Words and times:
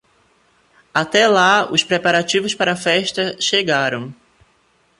Até 0.95 1.27
lá 1.27 1.69
os 1.71 1.83
preparativos 1.83 2.55
para 2.55 2.71
a 2.71 2.75
festa 2.87 3.39
chegaram. 3.39 4.11